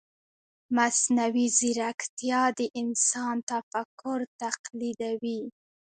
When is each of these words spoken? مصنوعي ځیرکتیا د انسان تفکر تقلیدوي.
مصنوعي 0.75 1.47
ځیرکتیا 1.57 2.41
د 2.57 2.59
انسان 2.81 3.35
تفکر 3.49 4.19
تقلیدوي. 4.41 5.41